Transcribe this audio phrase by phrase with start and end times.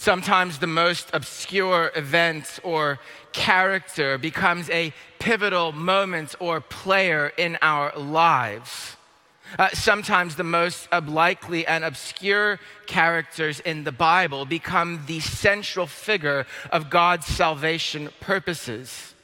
[0.00, 3.00] Sometimes the most obscure event or
[3.32, 8.96] character becomes a pivotal moment or player in our lives.
[9.58, 16.46] Uh, sometimes the most unlikely and obscure characters in the Bible become the central figure
[16.70, 19.14] of God's salvation purposes.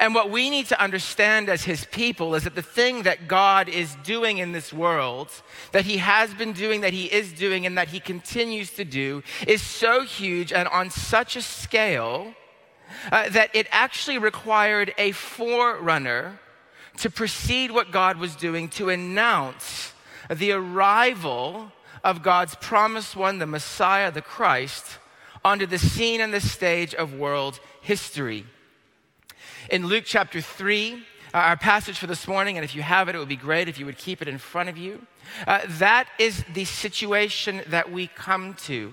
[0.00, 3.68] And what we need to understand as his people is that the thing that God
[3.68, 5.30] is doing in this world,
[5.72, 9.22] that he has been doing, that he is doing, and that he continues to do,
[9.46, 12.34] is so huge and on such a scale
[13.12, 16.40] uh, that it actually required a forerunner
[16.98, 19.92] to precede what God was doing to announce
[20.30, 24.98] the arrival of God's promised one, the Messiah, the Christ,
[25.44, 28.46] onto the scene and the stage of world history.
[29.70, 30.98] In Luke chapter 3, uh,
[31.32, 33.78] our passage for this morning, and if you have it, it would be great if
[33.78, 35.06] you would keep it in front of you.
[35.46, 38.92] Uh, that is the situation that we come to.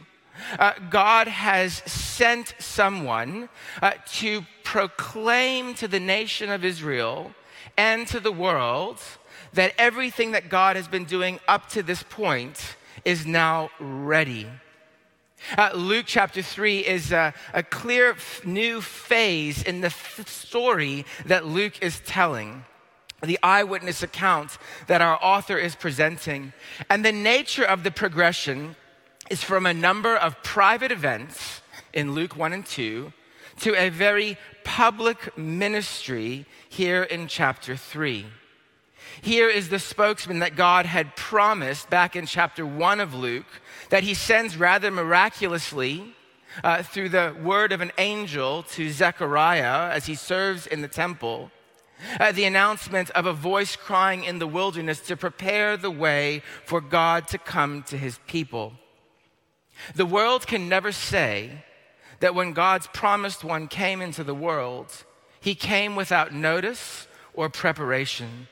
[0.57, 3.49] Uh, God has sent someone
[3.81, 7.31] uh, to proclaim to the nation of Israel
[7.77, 8.99] and to the world
[9.53, 14.47] that everything that God has been doing up to this point is now ready.
[15.58, 21.06] Uh, Luke chapter 3 is a, a clear f- new phase in the f- story
[21.25, 22.64] that Luke is telling,
[23.22, 26.53] the eyewitness account that our author is presenting.
[26.89, 28.75] And the nature of the progression
[29.30, 31.61] is from a number of private events
[31.94, 33.11] in Luke 1 and 2
[33.61, 38.26] to a very public ministry here in chapter 3.
[39.22, 43.61] Here is the spokesman that God had promised back in chapter 1 of Luke
[43.92, 46.16] that he sends rather miraculously
[46.64, 51.52] uh, through the word of an angel to Zechariah as he serves in the temple.
[52.17, 56.80] Uh, the announcement of a voice crying in the wilderness to prepare the way for
[56.80, 58.73] God to come to his people.
[59.94, 61.66] The world can never say
[62.22, 65.03] that when God's promised one came into the world,
[65.42, 68.48] he came without notice or preparation.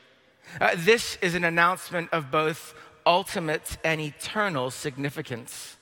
[0.60, 2.74] Uh, this is an announcement of both
[3.06, 5.76] ultimate and eternal significance.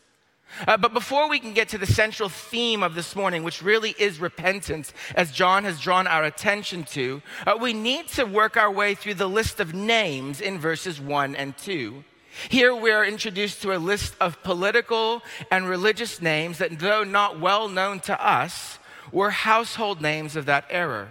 [0.66, 3.94] Uh, but before we can get to the central theme of this morning, which really
[3.98, 8.70] is repentance, as John has drawn our attention to, uh, we need to work our
[8.70, 12.02] way through the list of names in verses 1 and 2.
[12.48, 17.40] Here we are introduced to a list of political and religious names that, though not
[17.40, 18.78] well known to us,
[19.12, 21.08] were household names of that era.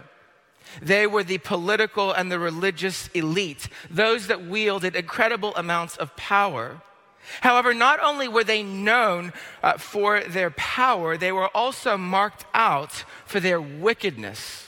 [0.80, 6.80] They were the political and the religious elite, those that wielded incredible amounts of power.
[7.40, 13.04] However, not only were they known uh, for their power, they were also marked out
[13.26, 14.64] for their wickedness.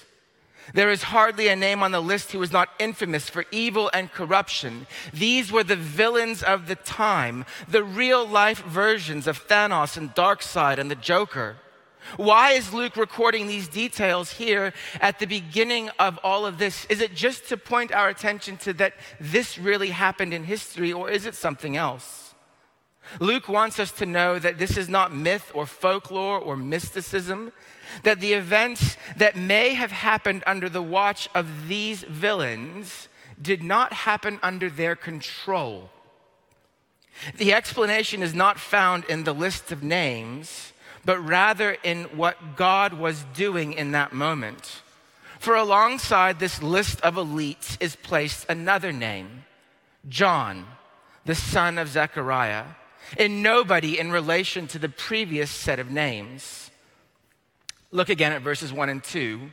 [0.72, 4.12] There is hardly a name on the list who was not infamous for evil and
[4.12, 4.86] corruption.
[5.12, 10.78] These were the villains of the time, the real life versions of Thanos and Darkseid
[10.78, 11.56] and the Joker.
[12.16, 16.84] Why is Luke recording these details here at the beginning of all of this?
[16.86, 21.10] Is it just to point our attention to that this really happened in history, or
[21.10, 22.34] is it something else?
[23.18, 27.52] Luke wants us to know that this is not myth or folklore or mysticism,
[28.04, 33.08] that the events that may have happened under the watch of these villains
[33.40, 35.90] did not happen under their control.
[37.36, 40.72] The explanation is not found in the list of names
[41.04, 44.82] but rather in what God was doing in that moment.
[45.38, 49.44] For alongside this list of elites is placed another name
[50.08, 50.66] John,
[51.24, 52.64] the son of Zechariah,
[53.18, 56.70] and nobody in relation to the previous set of names.
[57.90, 59.52] Look again at verses 1 and 2.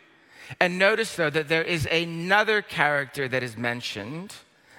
[0.59, 4.33] And notice, though, that there is another character that is mentioned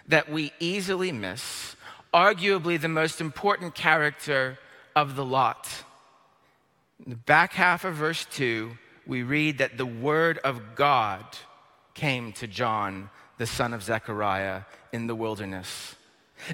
[0.06, 1.76] that we easily miss,
[2.14, 4.58] arguably the most important character
[4.96, 5.84] of the lot.
[7.04, 8.76] In the back half of verse 2,
[9.06, 11.24] we read that the word of God
[11.94, 15.94] came to John, the son of Zechariah, in the wilderness.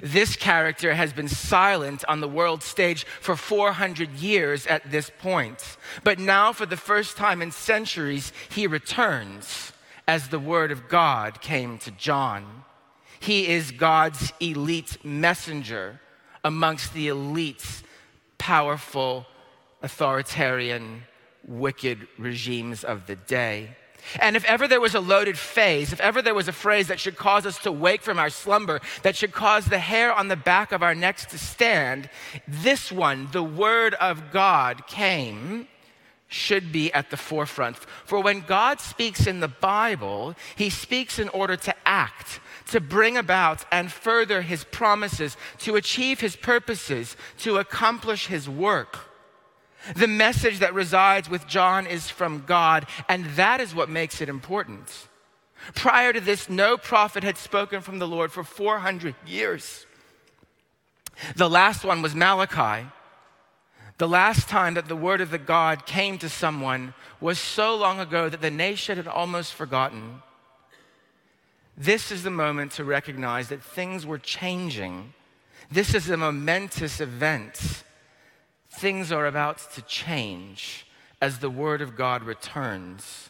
[0.01, 5.77] This character has been silent on the world stage for 400 years at this point.
[6.03, 9.73] But now, for the first time in centuries, he returns
[10.07, 12.63] as the word of God came to John.
[13.19, 15.99] He is God's elite messenger
[16.43, 17.83] amongst the elites,
[18.37, 19.25] powerful
[19.81, 21.03] authoritarian,
[21.47, 23.75] wicked regimes of the day.
[24.19, 26.99] And if ever there was a loaded phase, if ever there was a phrase that
[26.99, 30.35] should cause us to wake from our slumber, that should cause the hair on the
[30.35, 32.09] back of our necks to stand,
[32.47, 35.67] this one, the Word of God, came,
[36.27, 37.77] should be at the forefront.
[37.77, 43.17] For when God speaks in the Bible, He speaks in order to act, to bring
[43.17, 49.14] about and further His promises, to achieve His purposes, to accomplish His work.
[49.95, 54.29] The message that resides with John is from God, and that is what makes it
[54.29, 55.07] important.
[55.73, 59.85] Prior to this, no prophet had spoken from the Lord for 400 years.
[61.35, 62.87] The last one was Malachi.
[63.97, 67.99] The last time that the word of the God came to someone was so long
[67.99, 70.21] ago that the nation had almost forgotten.
[71.77, 75.13] This is the moment to recognize that things were changing.
[75.71, 77.83] This is a momentous event.
[78.77, 80.85] Things are about to change
[81.21, 83.29] as the word of God returns.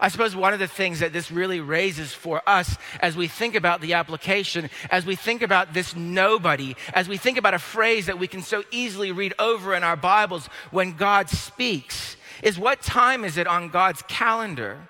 [0.00, 3.54] I suppose one of the things that this really raises for us as we think
[3.54, 8.06] about the application, as we think about this nobody, as we think about a phrase
[8.06, 12.82] that we can so easily read over in our Bibles when God speaks, is what
[12.82, 14.88] time is it on God's calendar?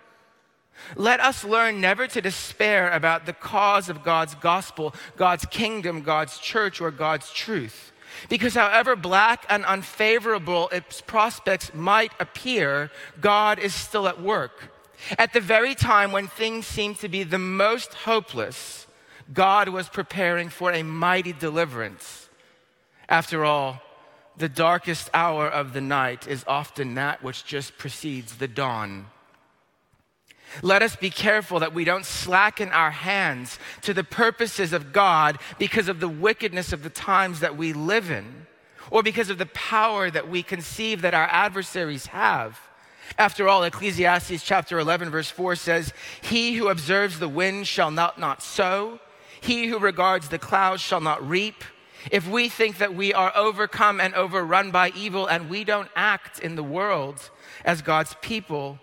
[0.96, 6.38] Let us learn never to despair about the cause of God's gospel, God's kingdom, God's
[6.38, 7.89] church, or God's truth.
[8.28, 12.90] Because however black and unfavorable its prospects might appear,
[13.20, 14.70] God is still at work.
[15.18, 18.86] At the very time when things seemed to be the most hopeless,
[19.32, 22.28] God was preparing for a mighty deliverance.
[23.08, 23.80] After all,
[24.36, 29.06] the darkest hour of the night is often that which just precedes the dawn.
[30.62, 35.38] Let us be careful that we don't slacken our hands to the purposes of God
[35.58, 38.46] because of the wickedness of the times that we live in,
[38.90, 42.60] or because of the power that we conceive that our adversaries have.
[43.18, 48.18] After all, Ecclesiastes chapter 11, verse 4 says, He who observes the wind shall not,
[48.18, 49.00] not sow,
[49.40, 51.64] he who regards the clouds shall not reap.
[52.10, 56.38] If we think that we are overcome and overrun by evil and we don't act
[56.38, 57.30] in the world
[57.64, 58.78] as God's people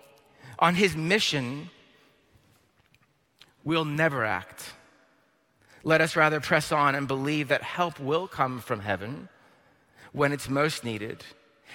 [0.58, 1.70] on his mission,
[3.64, 4.72] we'll never act.
[5.84, 9.28] Let us rather press on and believe that help will come from heaven
[10.12, 11.24] when it's most needed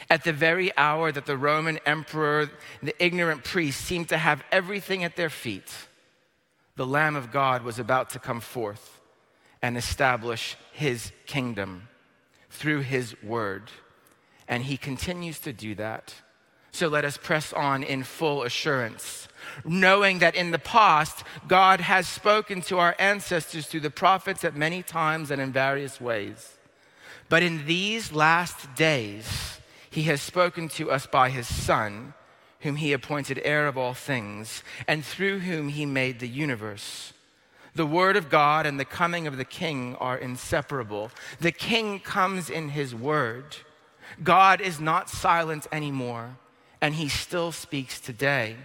[0.10, 2.50] at the very hour that the Roman emperor,
[2.82, 5.72] the ignorant priests seemed to have everything at their feet,
[6.76, 9.00] the Lamb of God was about to come forth
[9.62, 11.88] and establish his kingdom
[12.50, 13.72] through his word.
[14.48, 16.14] And he continues to do that.
[16.74, 19.28] So let us press on in full assurance,
[19.64, 24.56] knowing that in the past, God has spoken to our ancestors through the prophets at
[24.56, 26.58] many times and in various ways.
[27.30, 29.60] But in these last days,
[29.92, 32.16] he has spoken to us by his Son,
[32.62, 37.14] whom he appointed heir of all things, and through whom he made the universe.
[37.76, 41.12] The word of God and the coming of the king are inseparable.
[41.40, 43.58] The king comes in his word.
[44.24, 46.38] God is not silent anymore,
[46.84, 48.58] and he still speaks today.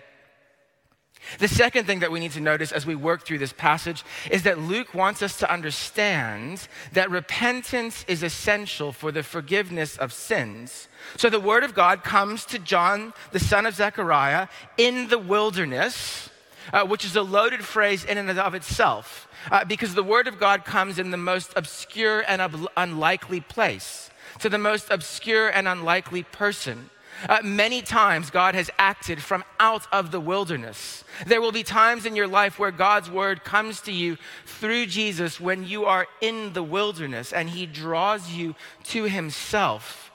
[1.39, 4.43] The second thing that we need to notice as we work through this passage is
[4.43, 10.89] that Luke wants us to understand that repentance is essential for the forgiveness of sins.
[11.17, 16.29] So the word of God comes to John, the son of Zechariah, in the wilderness,
[16.73, 20.41] uh, which is a loaded phrase in and of itself, uh, because the word of
[20.41, 24.11] God comes in the most obscure and ob- unlikely place,
[24.41, 26.91] to the most obscure and unlikely person.
[27.29, 31.05] Uh, many times, God has acted from out of the wilderness.
[31.27, 35.41] There will be times in your life where God's word comes to you through Jesus
[35.41, 38.55] when you are in the wilderness and he draws you
[38.85, 40.13] to himself.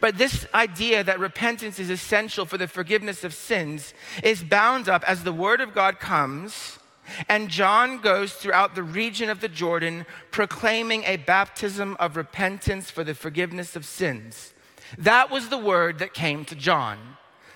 [0.00, 5.08] But this idea that repentance is essential for the forgiveness of sins is bound up
[5.08, 6.78] as the word of God comes
[7.28, 13.04] and John goes throughout the region of the Jordan proclaiming a baptism of repentance for
[13.04, 14.54] the forgiveness of sins.
[14.98, 16.98] That was the word that came to John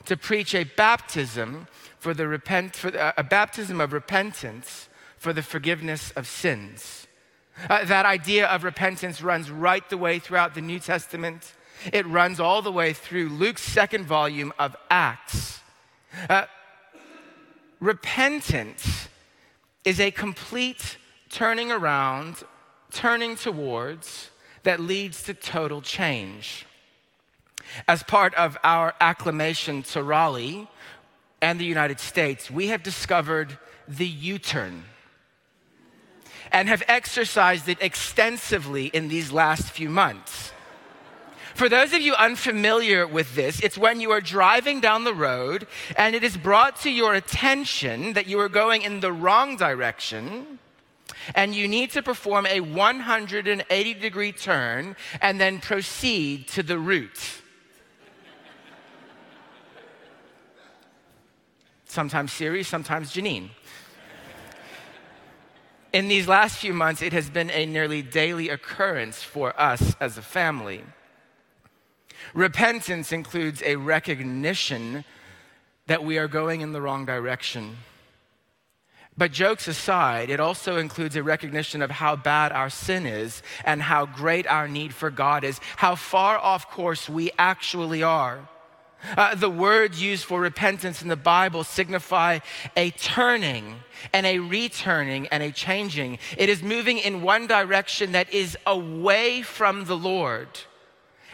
[0.06, 1.68] to preach a baptism
[1.98, 7.06] for the repent, for the, a baptism of repentance for the forgiveness of sins.
[7.68, 11.52] Uh, that idea of repentance runs right the way throughout the New Testament.
[11.92, 15.60] It runs all the way through Luke's second volume of Acts.
[16.28, 16.46] Uh,
[17.80, 19.08] repentance
[19.84, 20.96] is a complete
[21.28, 22.36] turning around,
[22.92, 24.30] turning towards
[24.62, 26.66] that leads to total change.
[27.86, 30.68] As part of our acclamation to Raleigh
[31.42, 34.84] and the United States, we have discovered the U turn
[36.52, 40.52] and have exercised it extensively in these last few months.
[41.54, 45.66] For those of you unfamiliar with this, it's when you are driving down the road
[45.96, 50.58] and it is brought to your attention that you are going in the wrong direction
[51.34, 57.42] and you need to perform a 180 degree turn and then proceed to the route.
[61.90, 63.50] Sometimes Siri, sometimes Janine.
[65.92, 70.16] In these last few months, it has been a nearly daily occurrence for us as
[70.16, 70.84] a family.
[72.32, 75.04] Repentance includes a recognition
[75.88, 77.76] that we are going in the wrong direction.
[79.16, 83.82] But jokes aside, it also includes a recognition of how bad our sin is and
[83.82, 88.48] how great our need for God is, how far off course we actually are.
[89.16, 92.38] Uh, the words used for repentance in the Bible signify
[92.76, 93.76] a turning
[94.12, 96.18] and a returning and a changing.
[96.36, 100.48] It is moving in one direction that is away from the Lord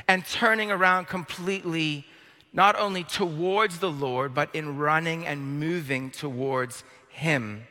[0.09, 2.07] and turning around completely,
[2.53, 7.67] not only towards the Lord, but in running and moving towards Him.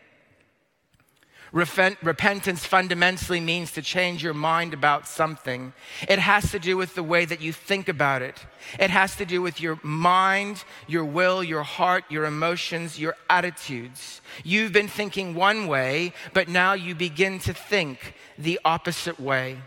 [1.56, 5.72] Repentance fundamentally means to change your mind about something.
[6.06, 8.46] It has to do with the way that you think about it.
[8.78, 14.20] It has to do with your mind, your will, your heart, your emotions, your attitudes.
[14.44, 19.60] You've been thinking one way, but now you begin to think the opposite way.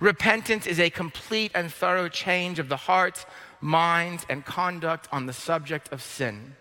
[0.00, 3.24] Repentance is a complete and thorough change of the heart,
[3.62, 6.56] mind, and conduct on the subject of sin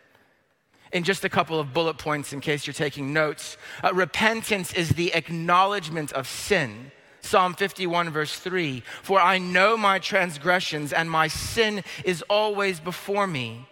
[0.95, 3.57] in just a couple of bullet points in case you're taking notes.
[3.83, 6.89] Uh, repentance is the acknowledgement of sin.
[7.19, 13.27] Psalm 51, verse 3 For I know my transgressions, and my sin is always before
[13.27, 13.67] me.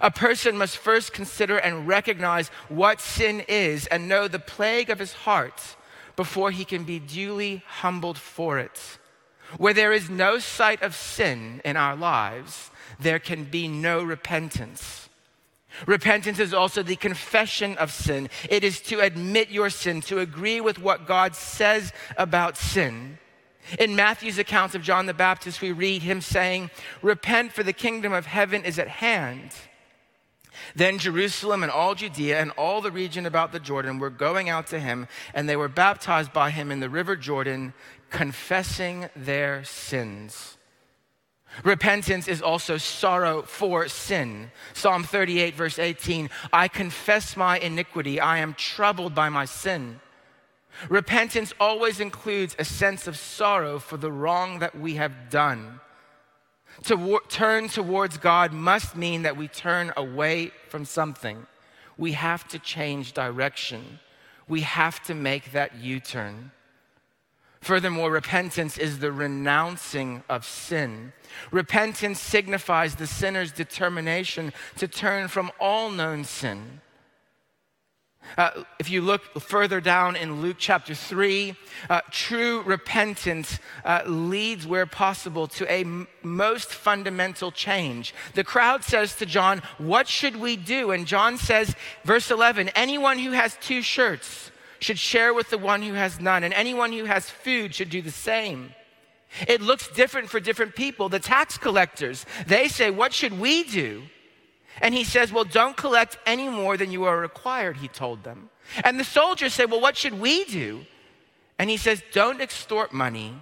[0.00, 4.98] A person must first consider and recognize what sin is and know the plague of
[4.98, 5.76] his heart
[6.16, 8.98] before he can be duly humbled for it.
[9.58, 15.01] Where there is no sight of sin in our lives, there can be no repentance.
[15.86, 18.28] Repentance is also the confession of sin.
[18.48, 23.18] It is to admit your sin, to agree with what God says about sin.
[23.78, 28.12] In Matthew's account of John the Baptist, we read him saying, Repent, for the kingdom
[28.12, 29.52] of heaven is at hand.
[30.74, 34.66] Then Jerusalem and all Judea and all the region about the Jordan were going out
[34.68, 37.72] to him, and they were baptized by him in the river Jordan,
[38.10, 40.56] confessing their sins.
[41.64, 44.50] Repentance is also sorrow for sin.
[44.72, 50.00] Psalm 38, verse 18 I confess my iniquity, I am troubled by my sin.
[50.88, 55.80] Repentance always includes a sense of sorrow for the wrong that we have done.
[56.84, 61.46] To turn towards God must mean that we turn away from something.
[61.98, 64.00] We have to change direction.
[64.48, 66.50] We have to make that U turn.
[67.62, 71.12] Furthermore, repentance is the renouncing of sin.
[71.52, 76.80] Repentance signifies the sinner's determination to turn from all known sin.
[78.36, 81.54] Uh, if you look further down in Luke chapter 3,
[81.88, 88.14] uh, true repentance uh, leads, where possible, to a m- most fundamental change.
[88.34, 90.92] The crowd says to John, What should we do?
[90.92, 94.51] And John says, verse 11, Anyone who has two shirts,
[94.82, 98.02] should share with the one who has none, and anyone who has food should do
[98.02, 98.74] the same.
[99.48, 101.08] It looks different for different people.
[101.08, 104.02] The tax collectors, they say, What should we do?
[104.80, 108.50] And he says, Well, don't collect any more than you are required, he told them.
[108.84, 110.84] And the soldiers say, Well, what should we do?
[111.58, 113.34] And he says, Don't extort money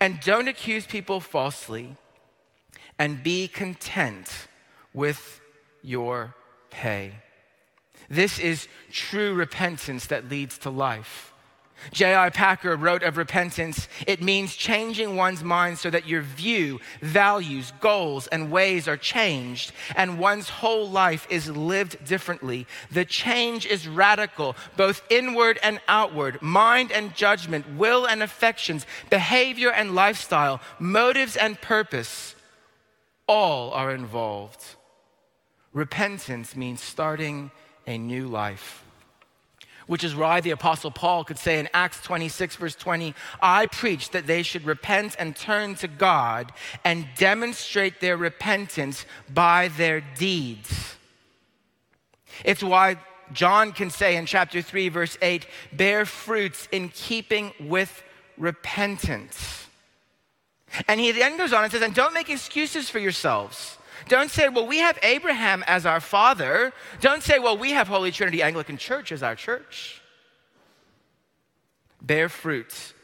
[0.00, 1.96] and don't accuse people falsely
[2.98, 4.30] and be content
[4.92, 5.40] with
[5.82, 6.34] your
[6.70, 7.14] pay.
[8.08, 11.32] This is true repentance that leads to life.
[11.92, 12.30] J.I.
[12.30, 18.26] Packer wrote of repentance, it means changing one's mind so that your view, values, goals,
[18.28, 22.66] and ways are changed and one's whole life is lived differently.
[22.90, 29.70] The change is radical, both inward and outward, mind and judgment, will and affections, behavior
[29.70, 32.34] and lifestyle, motives and purpose.
[33.28, 34.76] All are involved.
[35.72, 37.50] Repentance means starting
[37.86, 38.82] a new life.
[39.86, 44.10] Which is why the Apostle Paul could say in Acts 26, verse 20, I preach
[44.10, 46.52] that they should repent and turn to God
[46.84, 50.96] and demonstrate their repentance by their deeds.
[52.44, 52.96] It's why
[53.32, 58.02] John can say in chapter 3, verse 8, bear fruits in keeping with
[58.36, 59.66] repentance.
[60.88, 63.78] And he then goes on and says, and don't make excuses for yourselves.
[64.08, 66.72] Don't say, well, we have Abraham as our father.
[67.00, 70.00] Don't say, well, we have Holy Trinity Anglican Church as our church.
[72.00, 72.94] Bear fruit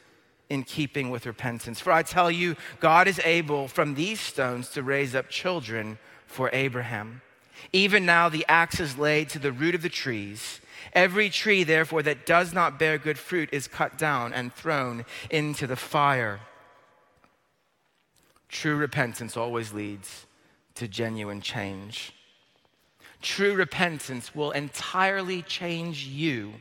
[0.48, 1.80] in keeping with repentance.
[1.80, 6.50] For I tell you, God is able from these stones to raise up children for
[6.52, 7.22] Abraham.
[7.72, 10.60] Even now, the axe is laid to the root of the trees.
[10.92, 15.66] Every tree, therefore, that does not bear good fruit is cut down and thrown into
[15.66, 16.40] the fire.
[18.48, 20.26] True repentance always leads
[20.74, 22.14] to genuine change.
[23.20, 26.54] True repentance will entirely change you.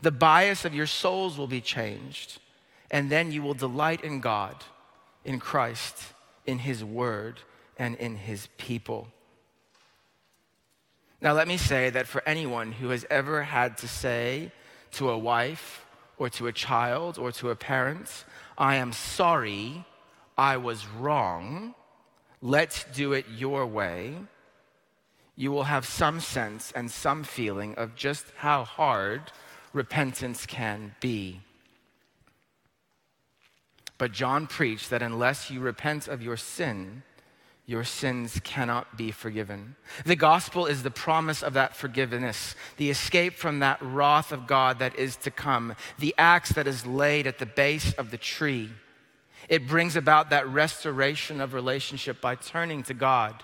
[0.00, 2.40] The bias of your souls will be changed,
[2.90, 4.64] and then you will delight in God,
[5.24, 6.14] in Christ,
[6.46, 7.40] in His Word
[7.76, 9.08] and in His people.
[11.20, 14.52] Now, let me say that for anyone who has ever had to say
[14.92, 15.84] to a wife
[16.16, 18.24] or to a child or to a parent,
[18.56, 19.84] I am sorry,
[20.36, 21.74] I was wrong,
[22.40, 24.14] let's do it your way,
[25.36, 29.22] you will have some sense and some feeling of just how hard
[29.72, 31.40] repentance can be.
[33.98, 37.02] But John preached that unless you repent of your sin,
[37.66, 39.76] your sins cannot be forgiven.
[40.06, 44.78] The gospel is the promise of that forgiveness, the escape from that wrath of God
[44.78, 48.70] that is to come, the axe that is laid at the base of the tree.
[49.48, 53.42] It brings about that restoration of relationship by turning to God.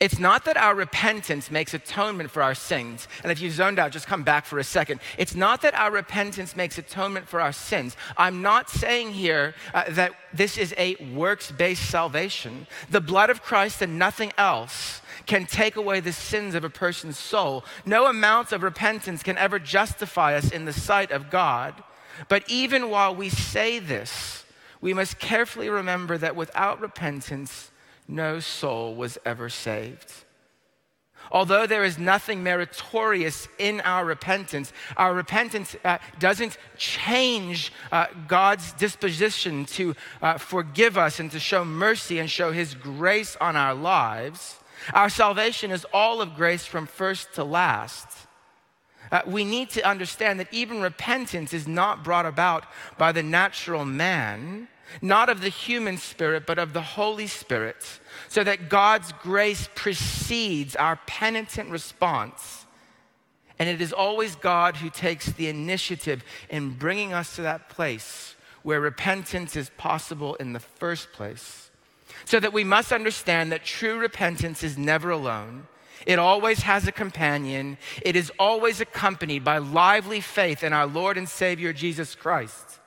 [0.00, 3.08] It's not that our repentance makes atonement for our sins.
[3.22, 5.00] And if you zoned out, just come back for a second.
[5.18, 7.96] It's not that our repentance makes atonement for our sins.
[8.16, 12.66] I'm not saying here uh, that this is a works based salvation.
[12.90, 17.18] The blood of Christ and nothing else can take away the sins of a person's
[17.18, 17.64] soul.
[17.86, 21.82] No amount of repentance can ever justify us in the sight of God.
[22.28, 24.44] But even while we say this,
[24.80, 27.70] we must carefully remember that without repentance,
[28.08, 30.12] no soul was ever saved.
[31.30, 38.72] Although there is nothing meritorious in our repentance, our repentance uh, doesn't change uh, God's
[38.72, 43.74] disposition to uh, forgive us and to show mercy and show His grace on our
[43.74, 44.56] lives.
[44.92, 48.08] Our salvation is all of grace from first to last.
[49.12, 52.64] Uh, we need to understand that even repentance is not brought about
[52.96, 54.66] by the natural man,
[55.02, 60.74] not of the human spirit, but of the Holy Spirit, so that God's grace precedes
[60.74, 62.64] our penitent response.
[63.58, 68.34] And it is always God who takes the initiative in bringing us to that place
[68.62, 71.70] where repentance is possible in the first place.
[72.24, 75.66] So that we must understand that true repentance is never alone.
[76.06, 77.78] It always has a companion.
[78.02, 82.80] It is always accompanied by lively faith in our Lord and Savior Jesus Christ.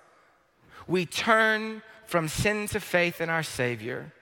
[0.87, 4.13] We turn from sin to faith in our Savior.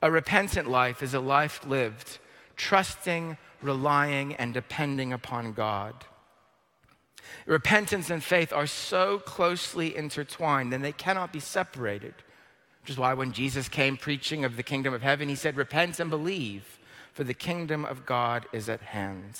[0.00, 2.18] A repentant life is a life lived
[2.56, 6.04] trusting, relying, and depending upon God.
[7.46, 12.14] Repentance and faith are so closely intertwined and they cannot be separated.
[12.82, 15.98] Which is why when Jesus came preaching of the kingdom of heaven, he said, Repent
[15.98, 16.78] and believe,
[17.14, 19.38] for the kingdom of God is at hand.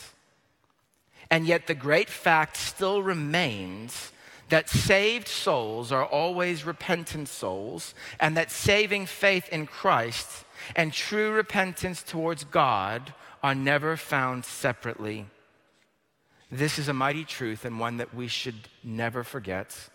[1.30, 4.12] And yet the great fact still remains
[4.48, 10.44] that saved souls are always repentant souls, and that saving faith in Christ
[10.76, 15.26] and true repentance towards God are never found separately.
[16.50, 19.88] This is a mighty truth and one that we should never forget.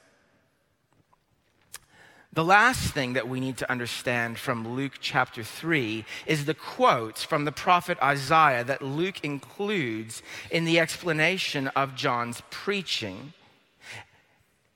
[2.32, 7.24] The last thing that we need to understand from Luke chapter 3 is the quotes
[7.24, 13.34] from the prophet Isaiah that Luke includes in the explanation of John's preaching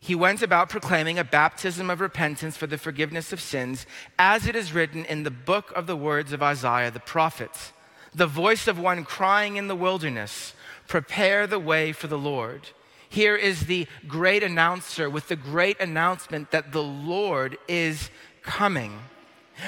[0.03, 3.85] he went about proclaiming a baptism of repentance for the forgiveness of sins,
[4.19, 7.71] as it is written in the book of the words of Isaiah the prophet.
[8.13, 10.55] The voice of one crying in the wilderness,
[10.89, 12.67] Prepare the way for the Lord.
[13.13, 18.09] Here is the great announcer with the great announcement that the Lord is
[18.41, 18.97] coming.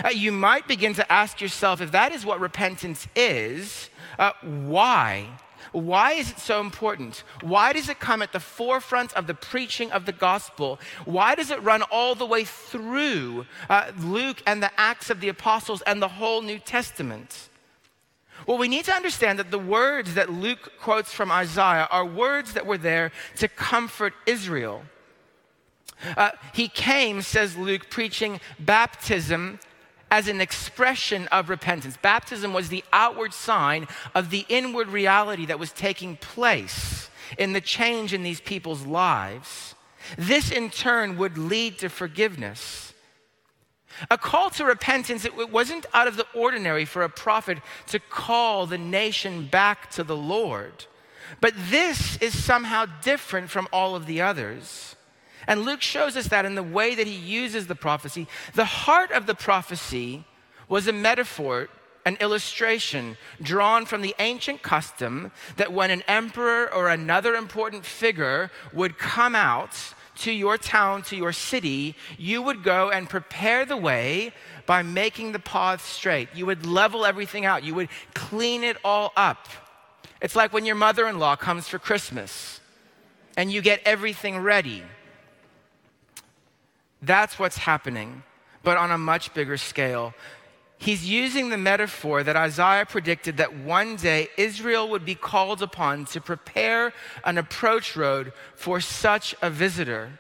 [0.03, 5.27] Uh, you might begin to ask yourself if that is what repentance is, uh, why?
[5.73, 7.23] Why is it so important?
[7.41, 10.79] Why does it come at the forefront of the preaching of the gospel?
[11.05, 15.29] Why does it run all the way through uh, Luke and the Acts of the
[15.29, 17.49] Apostles and the whole New Testament?
[18.45, 22.53] Well, we need to understand that the words that Luke quotes from Isaiah are words
[22.53, 24.83] that were there to comfort Israel.
[26.17, 29.59] Uh, he came, says Luke, preaching baptism
[30.11, 31.97] as an expression of repentance.
[31.97, 37.61] Baptism was the outward sign of the inward reality that was taking place in the
[37.61, 39.75] change in these people's lives.
[40.17, 42.93] This in turn would lead to forgiveness.
[44.09, 48.65] A call to repentance, it wasn't out of the ordinary for a prophet to call
[48.65, 50.85] the nation back to the Lord.
[51.41, 54.95] But this is somehow different from all of the others.
[55.47, 58.27] And Luke shows us that in the way that he uses the prophecy.
[58.53, 60.25] The heart of the prophecy
[60.67, 61.69] was a metaphor,
[62.05, 68.51] an illustration drawn from the ancient custom that when an emperor or another important figure
[68.73, 73.77] would come out to your town, to your city, you would go and prepare the
[73.77, 74.31] way
[74.65, 76.29] by making the path straight.
[76.33, 79.47] You would level everything out, you would clean it all up.
[80.21, 82.59] It's like when your mother in law comes for Christmas
[83.37, 84.83] and you get everything ready.
[87.01, 88.23] That's what's happening.
[88.65, 90.13] but on a much bigger scale.
[90.85, 96.05] He's using the metaphor that Isaiah predicted that one day Israel would be called upon
[96.05, 96.93] to prepare
[97.23, 100.19] an approach road for such a visitor.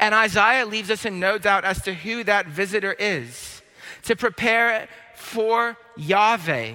[0.00, 3.60] And Isaiah leaves us in no doubt as to who that visitor is
[4.04, 6.72] to prepare for Yahweh,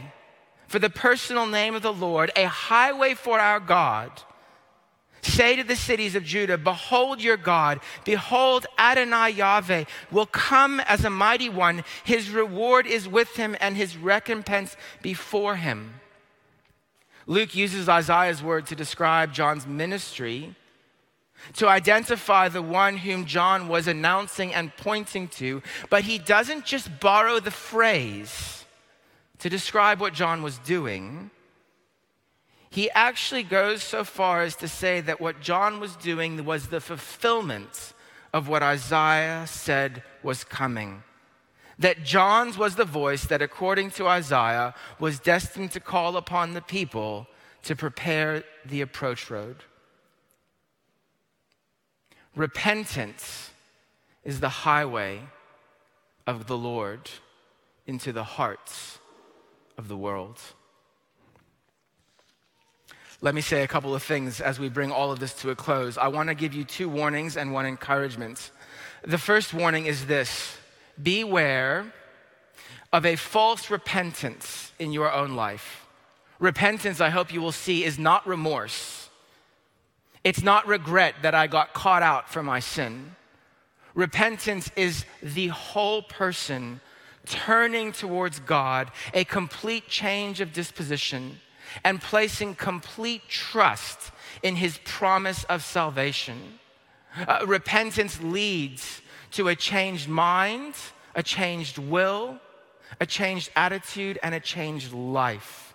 [0.67, 4.12] for the personal name of the Lord, a highway for our God
[5.23, 11.05] Say to the cities of Judah, Behold your God, behold Adonai Yahweh will come as
[11.05, 11.86] a mighty one.
[12.03, 16.01] His reward is with him and his recompense before him.
[17.25, 20.55] Luke uses Isaiah's word to describe John's ministry,
[21.53, 26.99] to identify the one whom John was announcing and pointing to, but he doesn't just
[26.99, 28.65] borrow the phrase
[29.39, 31.31] to describe what John was doing
[32.73, 36.81] he actually goes so far as to say that what John was doing was the
[36.81, 37.93] fulfillment
[38.33, 41.03] of what Isaiah said was coming.
[41.77, 46.63] That John's was the voice that, according to Isaiah, was destined to call upon the
[46.63, 47.27] people
[47.62, 49.57] to prepare the approach road.
[52.36, 53.51] Repentance
[54.23, 55.21] is the highway
[56.25, 57.12] of the Lord
[57.86, 58.97] into the hearts
[59.77, 60.39] of the world.
[63.23, 65.55] Let me say a couple of things as we bring all of this to a
[65.55, 65.97] close.
[65.97, 68.51] I want to give you two warnings and one encouragement.
[69.03, 70.57] The first warning is this
[71.01, 71.93] beware
[72.91, 75.88] of a false repentance in your own life.
[76.38, 79.09] Repentance, I hope you will see, is not remorse.
[80.25, 83.15] It's not regret that I got caught out for my sin.
[83.95, 86.81] Repentance is the whole person
[87.25, 91.39] turning towards God, a complete change of disposition
[91.83, 96.59] and placing complete trust in his promise of salvation.
[97.27, 100.75] Uh, repentance leads to a changed mind,
[101.15, 102.39] a changed will,
[102.99, 105.73] a changed attitude, and a changed life.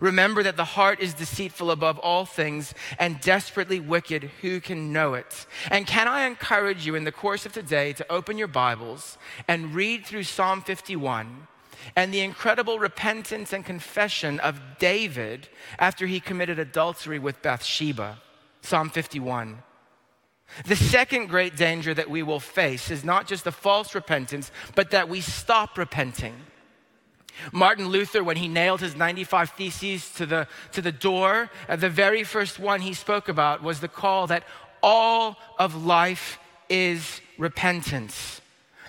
[0.00, 4.30] Remember that the heart is deceitful above all things and desperately wicked.
[4.40, 5.46] Who can know it?
[5.70, 9.18] And can I encourage you in the course of today to open your Bibles
[9.48, 11.46] and read through Psalm 51
[11.96, 18.20] and the incredible repentance and confession of David after he committed adultery with Bathsheba.
[18.62, 19.62] Psalm 51.
[20.66, 24.90] The second great danger that we will face is not just the false repentance, but
[24.90, 26.34] that we stop repenting.
[27.50, 31.88] Martin Luther, when he nailed his 95 Theses to the, to the door, uh, the
[31.88, 34.44] very first one he spoke about was the call that
[34.82, 38.41] all of life is repentance.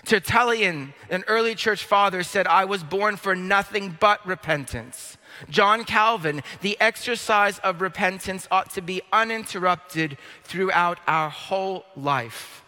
[0.04, 5.16] Tertullian, an early church father, said, I was born for nothing but repentance.
[5.48, 12.62] John Calvin, the exercise of repentance ought to be uninterrupted throughout our whole life.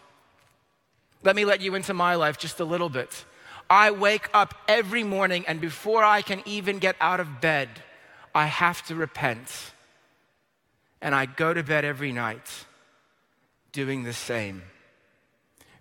[1.23, 3.25] Let me let you into my life just a little bit.
[3.69, 7.69] I wake up every morning, and before I can even get out of bed,
[8.33, 9.49] I have to repent.
[11.01, 12.65] And I go to bed every night
[13.71, 14.63] doing the same.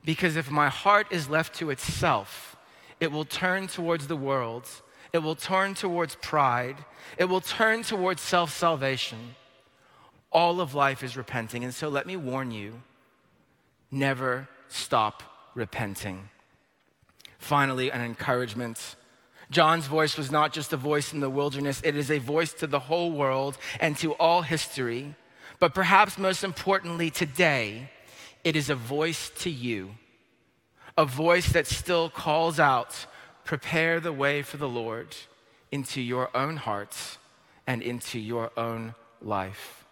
[0.07, 2.57] Because if my heart is left to itself,
[3.01, 4.67] it will turn towards the world,
[5.13, 6.77] it will turn towards pride,
[7.19, 9.35] it will turn towards self salvation.
[10.31, 11.65] All of life is repenting.
[11.65, 12.83] And so let me warn you
[13.91, 15.23] never stop
[15.55, 16.29] repenting.
[17.39, 18.97] Finally, an encouragement.
[19.51, 22.67] John's voice was not just a voice in the wilderness, it is a voice to
[22.67, 25.15] the whole world and to all history.
[25.59, 27.91] But perhaps most importantly, today,
[28.47, 29.91] it is a voice to you,
[30.97, 33.07] a voice that still calls out,
[33.45, 35.09] prepare the way for the Lord
[35.73, 37.19] into your own hearts
[37.67, 39.85] and into your own life.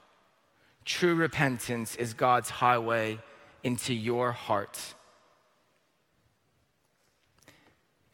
[0.85, 3.19] True repentance is God's highway
[3.65, 4.79] into your heart.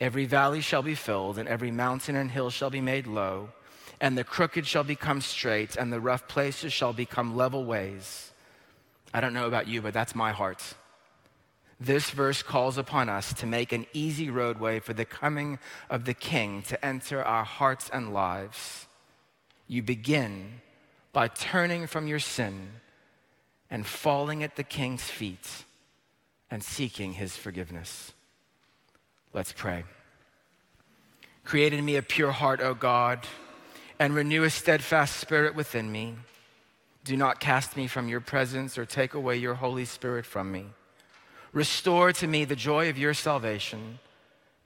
[0.01, 3.51] Every valley shall be filled, and every mountain and hill shall be made low,
[4.01, 8.30] and the crooked shall become straight, and the rough places shall become level ways
[9.13, 10.63] I don't know about you, but that's my heart.
[11.81, 16.15] This verse calls upon us to make an easy roadway for the coming of the
[16.15, 18.87] King to enter our hearts and lives.
[19.67, 20.61] You begin
[21.13, 22.69] by turning from your sin
[23.71, 25.65] and falling at the King's feet
[26.51, 28.13] and seeking his forgiveness.
[29.33, 29.85] Let's pray.
[31.45, 33.27] Create in me a pure heart, O God,
[33.99, 36.17] and renew a steadfast spirit within me.
[37.05, 40.67] Do not cast me from your presence or take away your Holy Spirit from me.
[41.53, 43.99] Restore to me the joy of your salvation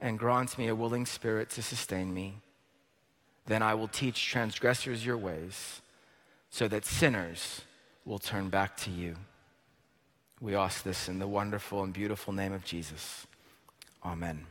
[0.01, 2.41] and grant me a willing spirit to sustain me.
[3.47, 5.81] Then I will teach transgressors your ways
[6.49, 7.61] so that sinners
[8.05, 9.15] will turn back to you.
[10.41, 13.25] We ask this in the wonderful and beautiful name of Jesus.
[14.03, 14.45] Amen.